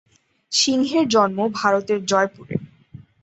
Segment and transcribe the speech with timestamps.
[0.51, 2.55] সিংহের জন্ম ভারতের জয়পুরে।